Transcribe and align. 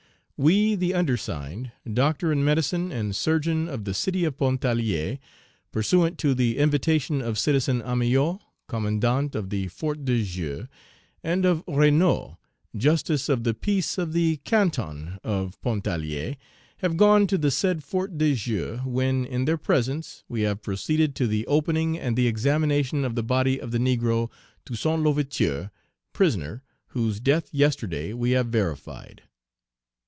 We, 0.43 0.73
the 0.73 0.95
undersigned, 0.95 1.71
Doctor 1.93 2.31
in 2.31 2.43
Medicine 2.43 2.91
and 2.91 3.15
Surgeon 3.15 3.67
of 3.69 3.83
the 3.83 3.93
city 3.93 4.23
of 4.23 4.37
Pontarlier, 4.37 5.19
pursuant 5.71 6.17
to 6.17 6.33
the 6.33 6.57
invitation 6.57 7.21
of 7.21 7.37
Citizen 7.37 7.79
Amiot, 7.83 8.39
Commandant 8.67 9.35
of 9.35 9.51
the 9.51 9.67
Fort 9.67 10.03
de 10.03 10.23
Joux, 10.23 10.67
and 11.23 11.45
of 11.45 11.63
Renaud, 11.67 12.39
Justice 12.75 13.29
of 13.29 13.43
the 13.43 13.53
Peace 13.53 13.99
of 13.99 14.13
the 14.13 14.37
canton 14.37 15.19
of 15.23 15.61
Pontarlier, 15.61 16.37
have 16.77 16.97
gone 16.97 17.27
to 17.27 17.37
the 17.37 17.51
said 17.51 17.83
Fort 17.83 18.17
de 18.17 18.33
Joux, 18.33 18.77
when, 18.83 19.25
in 19.25 19.45
their 19.45 19.59
presence, 19.59 20.23
we 20.27 20.41
have 20.41 20.63
proceeded 20.63 21.13
to 21.13 21.27
the 21.27 21.45
opening 21.45 21.99
and 21.99 22.17
the 22.17 22.25
examination 22.25 23.05
of 23.05 23.13
the 23.13 23.21
body 23.21 23.61
of 23.61 23.69
the 23.69 23.77
negro 23.77 24.31
Toussaint 24.65 25.03
L'Ouverture, 25.03 25.69
prisoner, 26.13 26.63
whose 26.87 27.19
death 27.19 27.47
yesterday 27.53 28.11
we 28.11 28.31
have 28.31 28.47
verified. 28.47 29.21